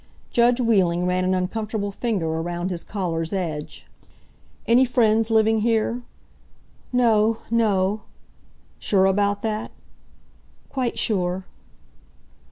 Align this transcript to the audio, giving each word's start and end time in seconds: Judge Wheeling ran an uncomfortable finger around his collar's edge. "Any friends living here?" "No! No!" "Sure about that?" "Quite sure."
Judge 0.31 0.59
Wheeling 0.59 1.05
ran 1.05 1.23
an 1.23 1.35
uncomfortable 1.35 1.91
finger 1.91 2.25
around 2.25 2.71
his 2.71 2.83
collar's 2.83 3.33
edge. 3.33 3.85
"Any 4.65 4.83
friends 4.83 5.29
living 5.29 5.59
here?" 5.59 6.01
"No! 6.91 7.37
No!" 7.51 8.01
"Sure 8.79 9.05
about 9.05 9.43
that?" 9.43 9.69
"Quite 10.69 10.97
sure." 10.97 11.45